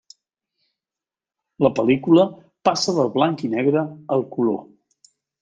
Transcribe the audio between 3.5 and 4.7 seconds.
negre al color.